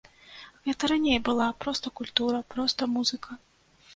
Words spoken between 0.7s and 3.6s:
раней была проста культура, проста музыка.